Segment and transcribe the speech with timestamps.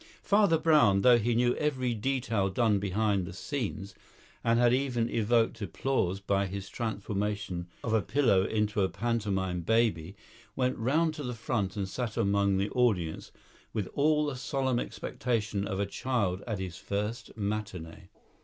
[0.23, 3.93] Father Brown, though he knew every detail done behind the scenes,
[4.43, 10.15] and had even evoked applause by his transformation of a pillow into a pantomime baby,
[10.55, 13.31] went round to the front and sat among the audience
[13.73, 18.09] with all the solemn expectation of a child at his first matinee.